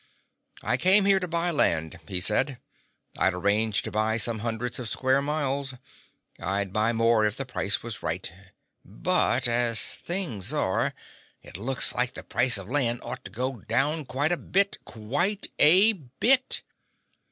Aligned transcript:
"I 0.63 0.77
came 0.77 1.05
here 1.05 1.19
to 1.19 1.27
buy 1.27 1.51
land," 1.51 1.99
he 2.07 2.19
said. 2.19 2.57
"I'd 3.19 3.35
arranged 3.35 3.83
to 3.83 3.91
buy 3.91 4.17
some 4.17 4.39
hundreds 4.39 4.79
of 4.79 4.89
square 4.89 5.21
miles. 5.21 5.75
I'd 6.41 6.73
buy 6.73 6.91
more 6.91 7.23
if 7.23 7.37
the 7.37 7.45
price 7.45 7.83
were 7.83 7.91
right. 8.01 8.33
But—as 8.83 9.93
things 9.93 10.53
are, 10.55 10.95
it 11.43 11.55
looks 11.55 11.93
like 11.93 12.15
the 12.15 12.23
price 12.23 12.57
of 12.57 12.67
land 12.67 13.01
ought 13.03 13.23
to 13.25 13.29
go 13.29 13.57
down 13.57 14.05
quite 14.05 14.31
a 14.31 14.37
bit. 14.37 14.79
Quite 14.85 15.49
a 15.59 15.93
bit!" 15.93 16.63